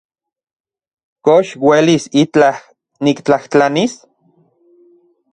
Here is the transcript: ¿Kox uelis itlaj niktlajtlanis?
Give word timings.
¿Kox 1.27 1.47
uelis 1.67 2.05
itlaj 2.23 2.55
niktlajtlanis? 3.03 3.93